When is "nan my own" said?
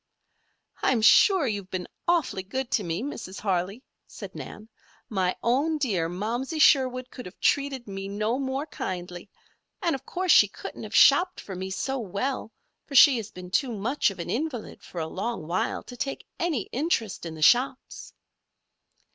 4.33-5.77